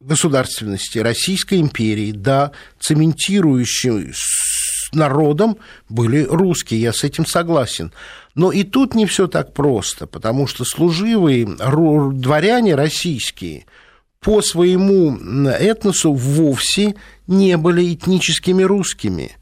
[0.00, 7.92] государственности, Российской империи, да, цементирующей с народом были русские, я с этим согласен.
[8.36, 13.64] Но и тут не все так просто, потому что служивые дворяне российские
[14.20, 15.16] по своему
[15.48, 16.96] этносу вовсе
[17.26, 19.32] не были этническими русскими.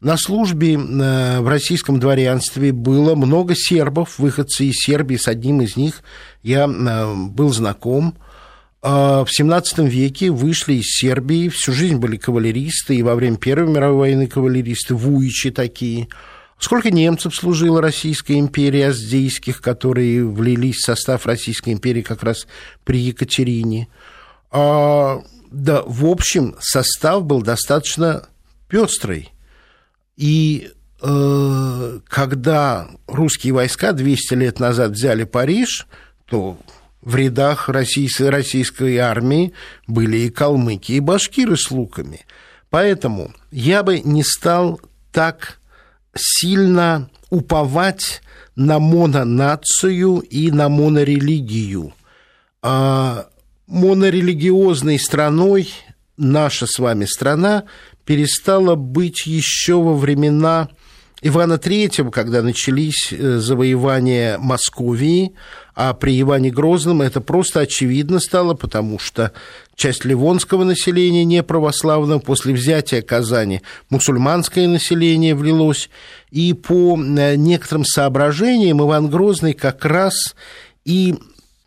[0.00, 5.76] На службе э, в российском дворянстве было много сербов, выходцы из Сербии, с одним из
[5.76, 6.02] них
[6.42, 8.14] я э, был знаком.
[8.82, 13.72] А в XVII веке вышли из Сербии, всю жизнь были кавалеристы, и во время Первой
[13.72, 16.06] мировой войны кавалеристы, вуичи такие–
[16.58, 22.46] Сколько немцев служило Российской империи, аздейских, которые влились в состав Российской империи как раз
[22.84, 23.88] при Екатерине.
[24.50, 28.28] А, да, в общем, состав был достаточно
[28.68, 29.32] пестрый.
[30.16, 30.70] И
[31.02, 35.86] э, когда русские войска 200 лет назад взяли Париж,
[36.26, 36.56] то
[37.02, 39.52] в рядах российской, российской армии
[39.86, 42.24] были и калмыки, и башкиры с луками.
[42.70, 44.80] Поэтому я бы не стал
[45.12, 45.58] так
[46.14, 48.22] сильно уповать
[48.56, 51.92] на мононацию и на монорелигию.
[52.62, 53.26] А
[53.66, 55.70] монорелигиозной страной
[56.16, 57.64] наша с вами страна
[58.04, 60.68] перестала быть еще во времена
[61.26, 65.32] Ивана III, когда начались э, завоевания Московии,
[65.74, 69.32] а при Иване Грозном это просто очевидно стало, потому что
[69.74, 75.88] часть ливонского населения не православного, после взятия Казани мусульманское население влилось,
[76.30, 80.36] и по э, некоторым соображениям Иван Грозный как раз
[80.84, 81.14] и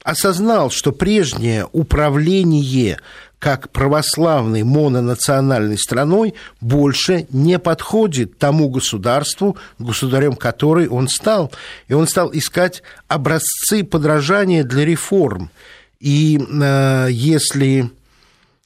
[0.03, 2.99] осознал, что прежнее управление
[3.39, 11.51] как православной мононациональной страной больше не подходит тому государству, государем которой он стал.
[11.87, 15.51] И он стал искать образцы подражания для реформ.
[15.99, 17.91] И э, если,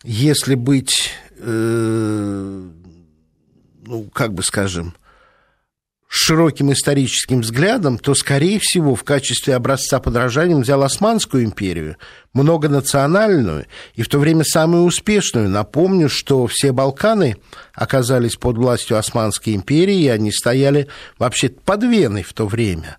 [0.03, 2.63] если быть, э,
[3.85, 4.93] ну, как бы скажем,
[6.13, 11.95] широким историческим взглядом, то, скорее всего, в качестве образца подражания взял Османскую империю,
[12.33, 15.47] многонациональную и в то время самую успешную.
[15.47, 17.37] Напомню, что все Балканы
[17.73, 22.97] оказались под властью Османской империи, и они стояли вообще под Веной в то время.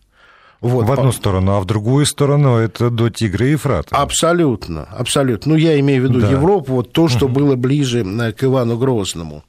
[0.63, 0.87] Вот.
[0.87, 3.95] В одну сторону, а в другую сторону это до Тигра и Ефрата.
[3.95, 5.53] Абсолютно, абсолютно.
[5.53, 6.31] Ну, я имею в виду да.
[6.31, 7.35] Европу, вот то, что угу.
[7.35, 9.45] было ближе э, к Ивану Грозному.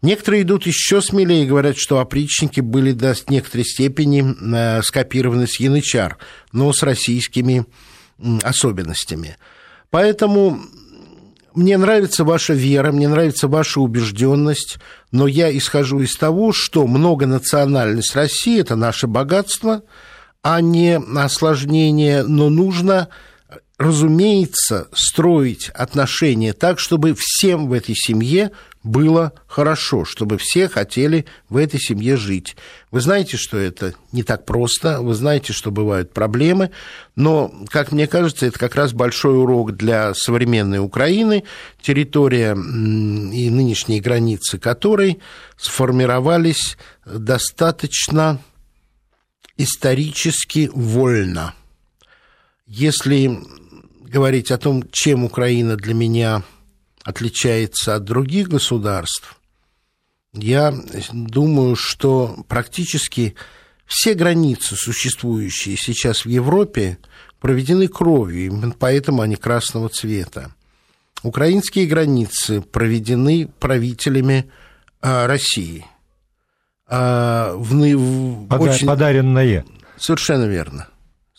[0.00, 5.58] Некоторые идут еще смелее и говорят, что опричники были до некоторой степени э, скопированы с
[5.58, 6.18] янычар,
[6.52, 7.66] но с российскими
[8.42, 9.36] особенностями.
[9.90, 10.60] Поэтому
[11.54, 14.78] мне нравится ваша вера, мне нравится ваша убежденность,
[15.10, 19.82] но я исхожу из того, что многонациональность России– это наше богатство,
[20.42, 23.08] а не осложнение, но нужно
[23.78, 28.50] разумеется, строить отношения так, чтобы всем в этой семье
[28.82, 32.56] было хорошо, чтобы все хотели в этой семье жить.
[32.90, 36.70] Вы знаете, что это не так просто, вы знаете, что бывают проблемы,
[37.16, 41.44] но, как мне кажется, это как раз большой урок для современной Украины,
[41.82, 45.20] территория и нынешние границы которой
[45.56, 48.40] сформировались достаточно
[49.56, 51.54] исторически вольно.
[52.66, 53.38] Если
[54.02, 56.42] говорить о том, чем Украина для меня
[57.08, 59.40] отличается от других государств,
[60.34, 60.74] я
[61.10, 63.34] думаю, что практически
[63.86, 66.98] все границы, существующие сейчас в Европе,
[67.40, 70.52] проведены кровью, именно поэтому они красного цвета.
[71.22, 74.50] Украинские границы проведены правителями
[75.00, 75.86] а, России.
[76.86, 78.86] а, в, в Пода- очень...
[78.86, 79.64] Подаренное.
[79.96, 80.88] Совершенно верно.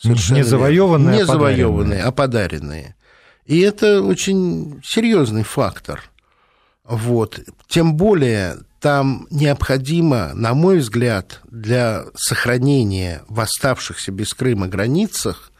[0.02, 2.96] Не завоеванные, Не а завоеванные, а подаренные.
[3.44, 6.10] И это очень серьезный фактор.
[6.84, 7.40] Вот.
[7.68, 15.52] Тем более там необходимо, на мой взгляд, для сохранения в оставшихся без Крыма границах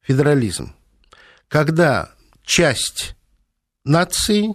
[0.00, 0.74] федерализм.
[1.48, 2.10] Когда
[2.42, 3.14] часть
[3.84, 4.54] нации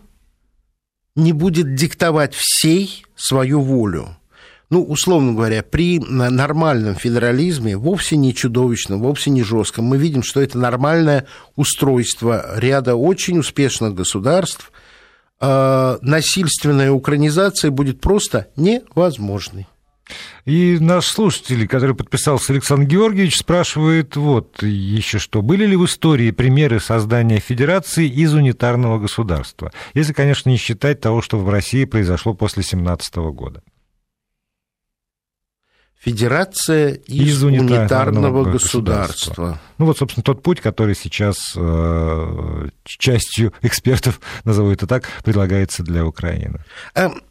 [1.16, 4.18] не будет диктовать всей свою волю.
[4.73, 10.41] Ну, условно говоря, при нормальном федерализме, вовсе не чудовищном, вовсе не жестком, мы видим, что
[10.41, 14.71] это нормальное устройство ряда очень успешных государств,
[15.39, 19.67] э, насильственная украинизация будет просто невозможной.
[20.45, 25.43] И наш слушатель, который подписался Александр Георгиевич, спрашивает вот еще что.
[25.43, 29.71] Были ли в истории примеры создания федерации из унитарного государства?
[29.93, 33.62] Если, конечно, не считать того, что в России произошло после 17 года.
[36.04, 39.30] Федерация из, Из унитарного, унитарного государства.
[39.30, 39.62] государства.
[39.78, 46.06] Ну вот, собственно, тот путь, который сейчас э, частью экспертов, назову это так, предлагается для
[46.06, 46.60] Украины.
[46.96, 47.22] Эм,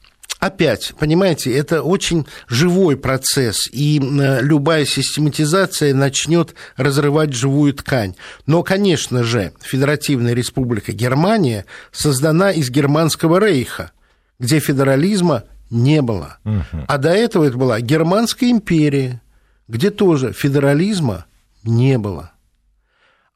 [0.42, 8.16] Опять, понимаете, это очень живой процесс, и э, любая систематизация начнет разрывать живую ткань.
[8.46, 13.92] Но, конечно же, Федеративная Республика Германия создана из Германского рейха,
[14.40, 16.38] где федерализма не было.
[16.44, 16.84] Угу.
[16.86, 19.20] А до этого это была Германская империя,
[19.66, 21.24] где тоже федерализма
[21.64, 22.32] не было.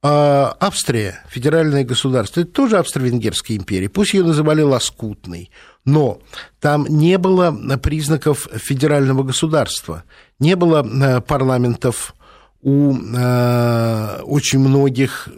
[0.03, 3.89] А Австрия, федеральное государство, это тоже Австро-Венгерская империя.
[3.89, 5.51] Пусть ее называли лоскутной,
[5.85, 6.21] но
[6.61, 10.05] там не было признаков федерального государства,
[10.39, 12.15] не было э, парламентов
[12.61, 15.29] у э, очень многих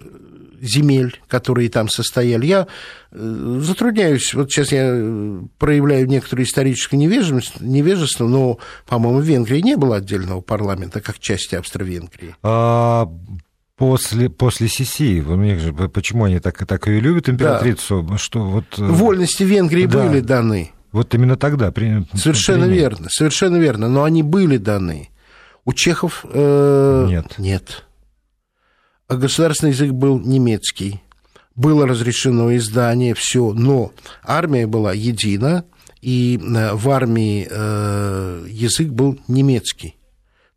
[0.61, 2.47] земель, которые там состояли.
[2.47, 2.67] Я
[3.11, 9.77] э, затрудняюсь, вот сейчас я проявляю некоторую историческую невежество, невежество но, по-моему, в Венгрии не
[9.77, 12.35] было отдельного парламента, как части Австро-Венгрии.
[12.43, 13.09] А
[13.77, 15.25] После, после Сиси,
[15.95, 18.19] почему они так, так ее любят, императрицу, да.
[18.19, 18.65] что вот...
[18.77, 20.05] Э, Вольности Венгрии да.
[20.05, 20.73] были даны.
[20.91, 21.71] Вот именно тогда.
[21.71, 25.11] При, совершенно при верно, совершенно верно, но они были даны.
[25.65, 27.39] У чехов э, нет.
[27.39, 27.85] нет.
[29.09, 31.03] А государственный язык был немецкий.
[31.55, 33.93] Было разрешено издание, все, но
[34.23, 35.65] армия была едина,
[36.03, 39.97] и э, в армии э, язык был немецкий.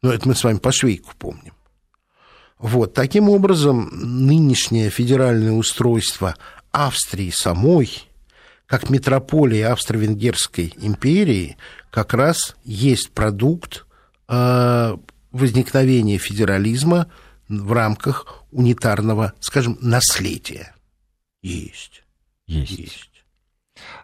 [0.02, 1.54] Но это мы с вами по Швейку помним.
[2.60, 6.36] Вот, таким образом, нынешнее федеральное устройство
[6.72, 8.04] Австрии самой,
[8.68, 11.58] как метрополии Австро-Венгерской империи,
[11.90, 13.86] как раз есть продукт
[14.28, 14.98] э,
[15.32, 17.08] возникновения федерализма
[17.50, 20.76] в рамках унитарного, скажем, наследия.
[21.42, 22.04] Есть.
[22.48, 22.72] Есть.
[22.72, 23.12] Есть.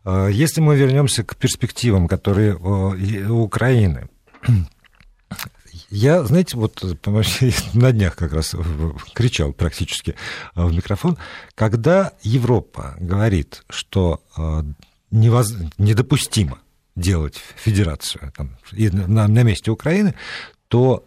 [0.04, 4.10] А, если мы вернемся к перспективам, которые у Украины,
[5.90, 6.84] я, знаете, вот
[7.74, 8.56] на днях как раз
[9.14, 10.16] кричал практически
[10.56, 11.18] в микрофон,
[11.56, 14.64] когда Европа говорит, что э,
[15.12, 15.54] невоз...
[15.78, 16.60] недопустимо
[16.96, 20.16] делать федерацию там, и на, на месте Украины,
[20.68, 21.06] то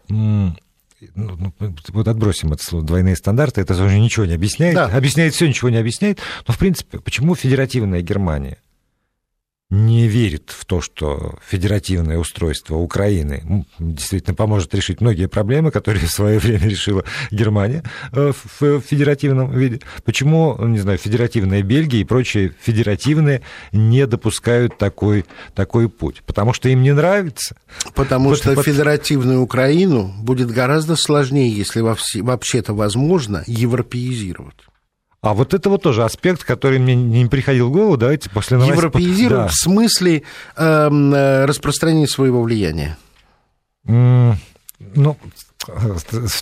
[1.15, 4.75] ну, ну, вот отбросим это слово двойные стандарты, это уже ничего не объясняет.
[4.75, 4.87] Да.
[4.87, 6.19] Объясняет все, ничего не объясняет.
[6.47, 8.59] Но, в принципе, почему федеративная Германия
[9.71, 16.11] не верит в то, что федеративное устройство Украины действительно поможет решить многие проблемы, которые в
[16.11, 19.81] свое время решила Германия э, в федеративном виде.
[20.05, 26.23] Почему, не знаю, федеративная Бельгия и прочие федеративные не допускают такой, такой путь?
[26.27, 27.57] Потому что им не нравится?
[27.95, 28.65] Потому вот, что вот...
[28.65, 34.57] федеративную Украину будет гораздо сложнее, если вообще-то возможно, европеизировать.
[35.23, 38.77] А вот это вот тоже аспект, который мне не приходил в голову, давайте после новостей...
[38.77, 39.49] Европеизировать да.
[39.49, 40.23] в смысле
[40.57, 42.97] эм, э, распространения своего влияния?
[43.87, 44.37] Mm,
[44.95, 45.17] ну,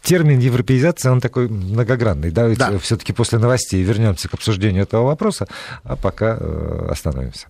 [0.03, 2.31] термин европеизация он такой многогранный.
[2.31, 2.79] Давайте да.
[2.79, 5.49] все-таки после новостей вернемся к обсуждению этого вопроса,
[5.83, 7.49] а пока э, остановимся.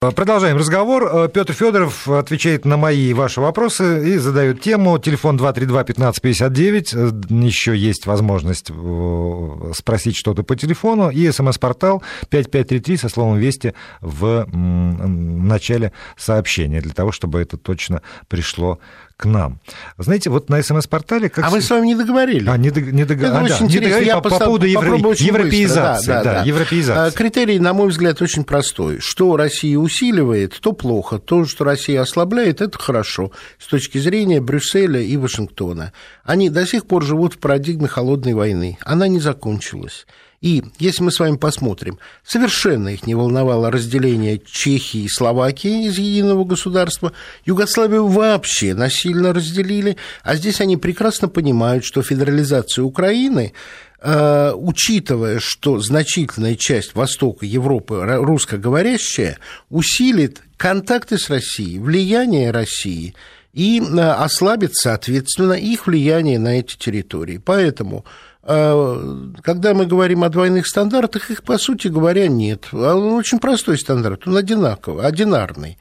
[0.00, 1.10] Продолжаем разговор.
[1.12, 4.98] Э, Петр Федоров отвечает на мои и ваши вопросы и задает тему.
[4.98, 6.94] Телефон 232-1559.
[6.94, 11.10] Э, Еще есть возможность э, спросить что-то по телефону.
[11.10, 18.78] И смс-портал 5533 со словом «Вести» в начале сообщения, для того, чтобы это точно пришло
[19.20, 19.60] к нам.
[19.98, 21.28] Знаете, вот на СМС-портале...
[21.28, 21.44] Как...
[21.44, 22.48] А мы с вами не договорили.
[22.48, 22.84] А, не, дог...
[22.84, 23.18] не, дог...
[23.18, 24.00] Это а, очень да.
[24.00, 24.96] Не Я по, по поводу евро...
[24.96, 26.06] европеизации.
[26.06, 26.42] Да, да, да.
[26.44, 27.16] европеизации.
[27.16, 28.98] Критерий, на мой взгляд, очень простой.
[29.00, 31.18] Что Россия усиливает, то плохо.
[31.18, 33.30] То, что Россия ослабляет, это хорошо.
[33.58, 35.92] С точки зрения Брюсселя и Вашингтона.
[36.24, 38.78] Они до сих пор живут в парадигме холодной войны.
[38.84, 40.06] Она не закончилась.
[40.40, 45.98] И если мы с вами посмотрим, совершенно их не волновало разделение Чехии и Словакии из
[45.98, 47.12] единого государства.
[47.44, 53.52] Югославию вообще насильно разделили, а здесь они прекрасно понимают, что федерализация Украины
[54.00, 59.36] э, учитывая, что значительная часть Востока Европы русскоговорящая,
[59.68, 63.14] усилит контакты с Россией, влияние России
[63.52, 67.36] и э, ослабит, соответственно, их влияние на эти территории.
[67.36, 68.06] Поэтому
[68.42, 72.68] когда мы говорим о двойных стандартах, их, по сути говоря, нет.
[72.72, 75.78] А он очень простой стандарт, он одинаковый, одинарный.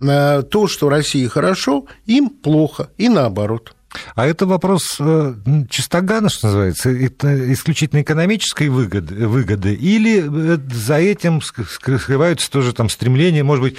[0.00, 3.74] А, то, что России хорошо, им плохо, и наоборот.
[4.14, 5.34] А это вопрос э,
[5.70, 6.92] чистогана, что называется,
[7.52, 13.76] исключительно экономической выгоды, выгоды или э, за этим скрываются тоже там стремления, может быть,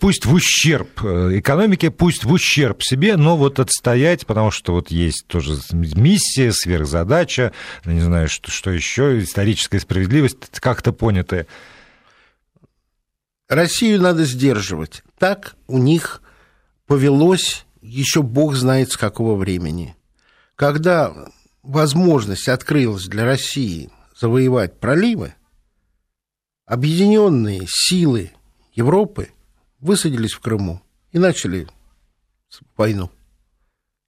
[0.00, 4.90] пусть в ущерб э, экономике, пусть в ущерб себе, но вот отстоять, потому что вот
[4.90, 7.52] есть тоже миссия, сверхзадача,
[7.84, 11.46] не знаю, что, что еще, историческая справедливость, как-то понятая.
[13.48, 15.04] Россию надо сдерживать.
[15.18, 16.22] Так у них
[16.86, 19.94] повелось еще бог знает с какого времени.
[20.56, 21.12] Когда
[21.62, 25.34] возможность открылась для России завоевать проливы,
[26.66, 28.30] объединенные силы
[28.72, 29.28] Европы
[29.80, 30.80] высадились в Крыму
[31.12, 31.68] и начали
[32.76, 33.10] войну.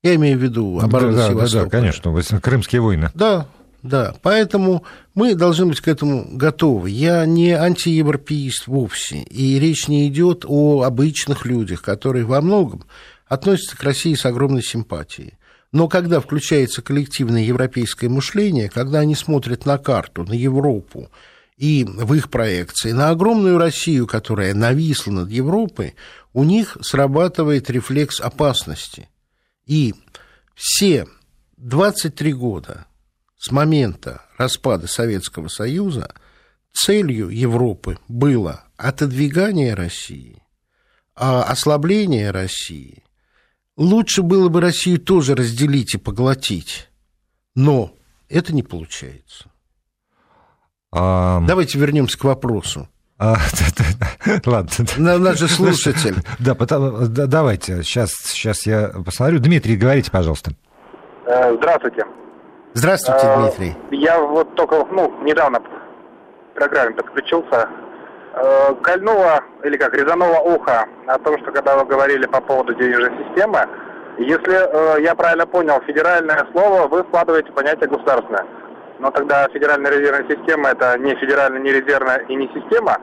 [0.03, 1.64] Я имею в виду оборону да, Севастополя.
[1.64, 3.11] Да, да, конечно, крымские войны.
[3.14, 3.49] Да,
[3.83, 6.91] да, поэтому мы должны быть к этому готовы.
[6.91, 12.85] Я не антиевропеист вовсе, и речь не идет о обычных людях, которые во многом
[13.27, 15.35] относятся к России с огромной симпатией.
[15.72, 21.11] Но когда включается коллективное европейское мышление, когда они смотрят на карту, на Европу
[21.57, 25.95] и в их проекции, на огромную Россию, которая нависла над Европой,
[26.33, 29.09] у них срабатывает рефлекс опасности.
[29.66, 29.95] И
[30.55, 31.07] все
[31.57, 32.87] 23 года
[33.39, 36.14] с момента распада Советского Союза
[36.72, 40.43] целью Европы было отодвигание России,
[41.14, 43.03] а ослабление России
[43.77, 46.89] Лучше было бы Россию тоже разделить и поглотить,
[47.55, 47.91] но
[48.29, 49.51] это не получается.
[50.93, 51.41] А...
[51.47, 52.89] Давайте вернемся к вопросу.
[53.18, 53.37] А,
[54.47, 54.70] ладно.
[54.99, 56.16] На, наш же слушатель.
[56.39, 59.39] Да, потому, да, давайте, сейчас, сейчас я посмотрю.
[59.41, 60.53] Дмитрий, говорите, пожалуйста.
[61.27, 62.05] Э, здравствуйте.
[62.74, 63.77] Здравствуйте, э, Дмитрий.
[63.91, 67.68] Я вот только, ну, недавно в программе подключился
[68.82, 73.66] кольнуло, или как, резануло ухо о том, что когда вы говорили по поводу денежной системы,
[74.18, 78.47] если э, я правильно понял, федеральное слово вы вкладываете в понятие государственное.
[78.99, 82.97] Но тогда федеральная резервная система это не федеральная, не резервная и не система,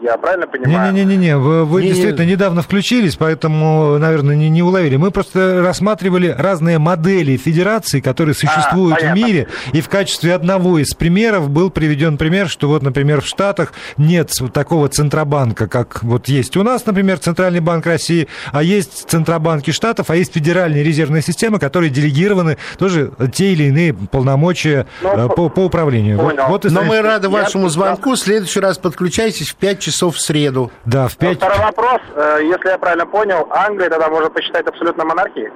[0.00, 0.92] я правильно понимаю?
[0.92, 2.32] Не-не-не, вы, вы не, действительно не...
[2.32, 4.96] недавно включились, поэтому, наверное, не, не уловили.
[4.96, 10.34] Мы просто рассматривали разные модели федерации, которые а, существуют а, в мире, и в качестве
[10.34, 16.02] одного из примеров был приведен пример, что вот, например, в Штатах нет такого центробанка, как
[16.02, 20.82] вот есть у нас, например, Центральный банк России, а есть центробанки Штатов, а есть федеральные
[20.82, 26.18] резервные системы, которые делегированы тоже те или иные полномочия ну, по, по управлению.
[26.18, 26.44] Понял.
[26.48, 28.12] Вот, вот Но мы рады вашему звонку.
[28.12, 30.70] В следующий раз подключайтесь в 5 часов часов в среду.
[30.84, 31.36] Да, в 5...
[31.36, 32.00] Второй вопрос.
[32.14, 35.50] Э, если я правильно понял, Англия тогда можно посчитать абсолютно монархией?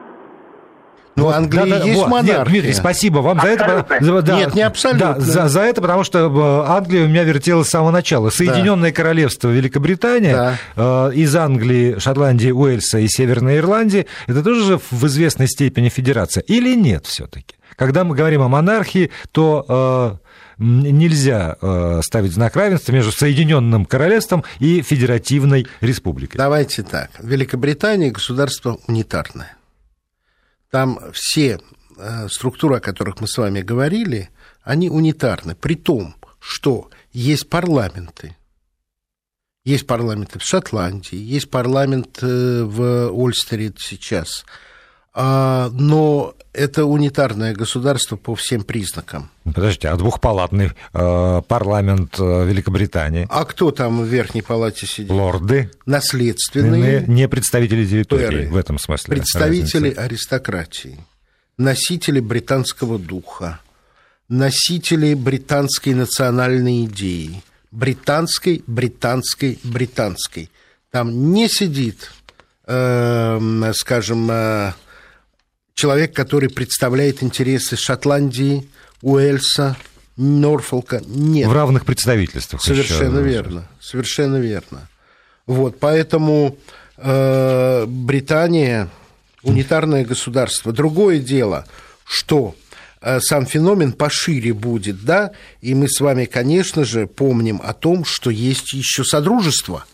[1.17, 2.39] Ну, вот, Англия да, да, есть вот, монархия.
[2.39, 3.87] Нет, Дмитрий, спасибо вам абсолютно.
[3.89, 4.23] за это.
[4.23, 5.15] Да, нет, не абсолютно.
[5.15, 8.31] Да, за, за это, потому что э, Англия у меня вертелась с самого начала.
[8.31, 8.97] Соединенное да.
[8.97, 11.09] Королевство Великобритания, да.
[11.11, 16.43] э, из Англии, Шотландии, Уэльса и Северной Ирландии, это тоже в известной степени федерация.
[16.43, 17.55] Или нет все-таки?
[17.77, 20.24] Когда мы говорим о монархии, то э,
[20.59, 26.37] нельзя э, ставить знак равенства между Соединенным Королевством и Федеративной Республикой.
[26.37, 27.11] Давайте так.
[27.21, 29.57] Великобритания государство унитарное.
[30.71, 31.61] Там все
[31.97, 34.31] э, структуры, о которых мы с вами говорили,
[34.63, 35.55] они унитарны.
[35.55, 38.37] При том, что есть парламенты.
[39.65, 44.45] Есть парламенты в Шотландии, есть парламент э, в Ольстере сейчас–
[45.15, 49.31] но это унитарное государство по всем признакам.
[49.43, 53.27] Подождите, а двухпалатный э, парламент э, Великобритании?
[53.29, 55.11] А кто там в верхней палате сидит?
[55.11, 55.71] Лорды.
[55.85, 57.05] Наследственные.
[57.07, 59.17] Не представители территории пэры, в этом смысле.
[59.17, 60.03] Представители разница.
[60.03, 60.99] аристократии.
[61.59, 63.61] Носители британского духа.
[64.29, 67.43] Носители британской национальной идеи.
[67.73, 70.51] Британской, британской, британской.
[70.91, 72.13] Там не сидит,
[72.67, 74.73] э, скажем, э,
[75.75, 78.69] человек, который представляет интересы Шотландии,
[79.03, 79.77] Уэльса,
[80.17, 81.03] Норфолка.
[81.07, 81.49] Нет.
[81.49, 82.63] В равных представительствах.
[82.63, 83.29] Совершенно еще.
[83.29, 83.69] верно.
[83.81, 84.89] Совершенно верно.
[85.47, 86.57] Вот, поэтому
[86.97, 88.89] э, Британия
[89.43, 90.73] унитарное государство.
[90.73, 91.67] Другое дело,
[92.05, 92.55] что
[93.01, 98.05] э, сам феномен пошире будет, да, и мы с вами, конечно же, помним о том,
[98.05, 99.85] что есть еще Содружество.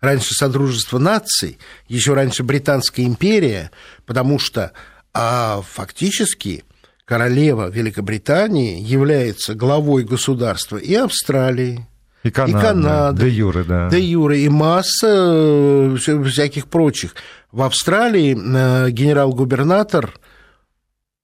[0.00, 3.70] Раньше Содружество наций, еще раньше Британская империя,
[4.06, 4.72] потому что
[5.12, 6.64] а, фактически
[7.04, 11.86] королева Великобритании является главой государства и Австралии,
[12.22, 13.88] и Канада, и Канада де юре, да.
[13.88, 17.14] Де юре, и масса э, всяких прочих.
[17.50, 20.18] В Австралии э, генерал-губернатор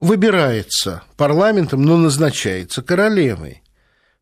[0.01, 3.61] выбирается парламентом, но назначается королевой.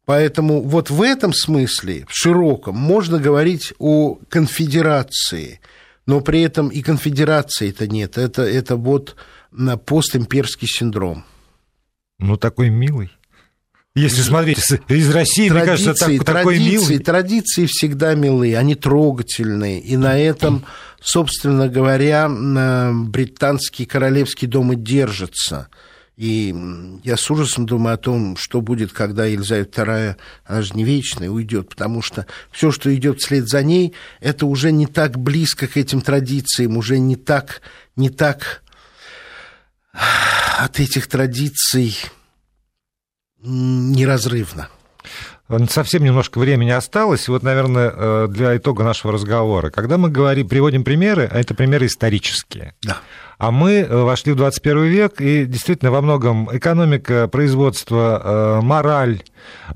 [0.06, 5.62] Поэтому вот в этом смысле, в широком, можно говорить о конфедерации,
[6.06, 8.18] но при этом и конфедерации-то нет.
[8.18, 9.16] Это, это вот
[9.86, 11.24] постимперский синдром.
[12.20, 13.12] Ну, такой милый.
[13.96, 16.98] Если смотреть из России, традиции, мне кажется, так, такой милый.
[16.98, 19.80] Традиции всегда милые, они трогательные.
[19.80, 20.66] И на этом,
[21.00, 25.70] собственно говоря, британский королевский дом и держится.
[26.16, 26.56] И
[27.04, 31.30] я с ужасом думаю о том, что будет, когда Елизавета II, она же не вечная,
[31.30, 35.76] уйдет, потому что все, что идет вслед за ней, это уже не так близко к
[35.76, 37.62] этим традициям, уже не так,
[37.96, 38.64] не так
[40.60, 41.98] от этих традиций
[43.42, 44.70] неразрывно.
[45.70, 47.28] Совсем немножко времени осталось.
[47.28, 49.72] Вот, наверное, э, для итога нашего разговора.
[49.72, 52.74] Когда мы говорим, приводим примеры, а это примеры исторические.
[52.82, 53.00] Да.
[53.38, 59.22] А мы э, вошли в 21 век, и действительно во многом экономика, производство, э, мораль,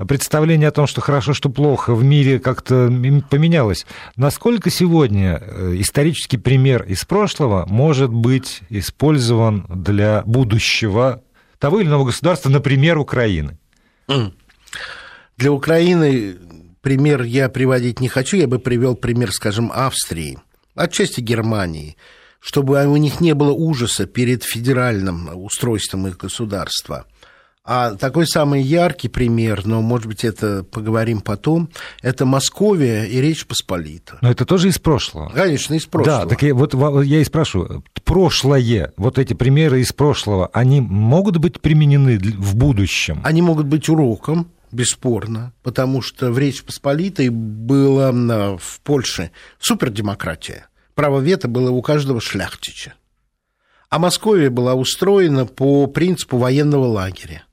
[0.07, 2.89] представление о том, что хорошо, что плохо, в мире как-то
[3.29, 3.85] поменялось.
[4.15, 5.43] Насколько сегодня
[5.73, 11.21] исторический пример из прошлого может быть использован для будущего
[11.59, 13.57] того или иного государства, например, Украины?
[15.37, 16.35] Для Украины
[16.81, 20.39] пример я приводить не хочу, я бы привел пример, скажем, Австрии,
[20.73, 21.95] отчасти Германии,
[22.39, 27.05] чтобы у них не было ужаса перед федеральным устройством их государства.
[27.63, 31.69] А такой самый яркий пример, но, может быть, это поговорим потом,
[32.01, 34.17] это Московия и Речь Посполита.
[34.21, 35.29] Но это тоже из прошлого.
[35.29, 36.23] Конечно, из прошлого.
[36.23, 36.73] Да, так я, вот
[37.03, 43.19] я и спрашиваю, прошлое, вот эти примеры из прошлого, они могут быть применены в будущем?
[43.25, 50.67] Они могут быть уроком, бесспорно, потому что в Речь Посполитой было в Польше супердемократия.
[50.95, 52.95] Право вето было у каждого шляхтича.
[53.89, 57.43] А Московия была устроена по принципу военного лагеря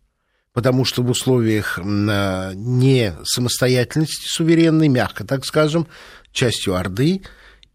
[0.55, 5.87] потому что в условиях не самостоятельности суверенной, мягко так скажем,
[6.33, 7.23] частью Орды,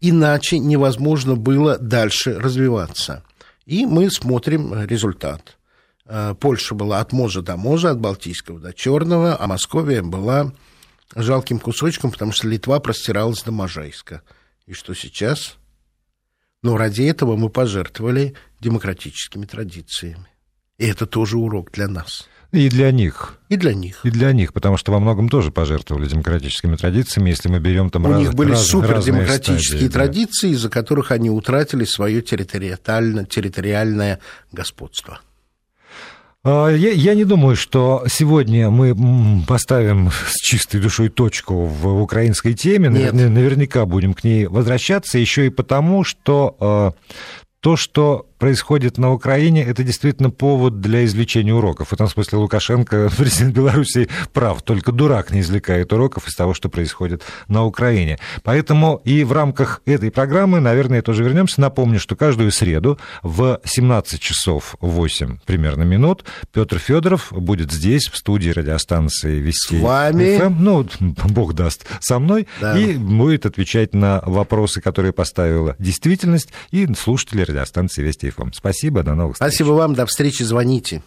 [0.00, 3.22] иначе невозможно было дальше развиваться.
[3.66, 5.58] И мы смотрим результат.
[6.12, 10.52] Э, Польша была от Можа до Можа, от Балтийского до Черного, а Московия была
[11.14, 14.22] жалким кусочком, потому что Литва простиралась до Можайска.
[14.66, 15.56] И что сейчас?
[16.62, 20.26] Но ради этого мы пожертвовали демократическими традициями.
[20.78, 22.28] И это тоже урок для нас.
[22.50, 23.38] И для них.
[23.48, 24.00] И для них.
[24.04, 28.06] И для них, потому что во многом тоже пожертвовали демократическими традициями, если мы берем там
[28.06, 30.54] У раз, них были раз, супердемократические стадии, традиции, да.
[30.54, 34.18] из-за которых они утратили свое территориальное, территориальное
[34.50, 35.20] господство.
[36.42, 38.94] А, я, я не думаю, что сегодня мы
[39.46, 42.88] поставим с чистой душой точку в украинской теме.
[42.88, 43.12] Нет.
[43.12, 46.92] Наверняка будем к ней возвращаться, еще и потому, что а,
[47.60, 51.88] то, что происходит на Украине, это действительно повод для извлечения уроков.
[51.88, 54.62] В этом смысле Лукашенко, президент Беларуси, прав.
[54.62, 58.18] Только дурак не извлекает уроков из того, что происходит на Украине.
[58.42, 61.60] Поэтому и в рамках этой программы, наверное, тоже вернемся.
[61.60, 68.16] Напомню, что каждую среду в 17 часов 8 примерно минут Петр Федоров будет здесь, в
[68.16, 69.78] студии радиостанции Вести.
[69.78, 70.38] С вами?
[70.38, 70.88] FM, ну,
[71.28, 72.48] бог даст, со мной.
[72.58, 72.78] Да.
[72.78, 78.52] И будет отвечать на вопросы, которые поставила действительность и слушатели радиостанции Вести ФМ.
[78.52, 79.52] Спасибо, до новых встреч.
[79.52, 81.02] Спасибо вам, до встречи, звоните.